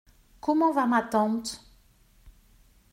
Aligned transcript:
Comment 0.47 0.71
va 0.79 0.87
ma 0.95 1.03
tante? 1.17 1.55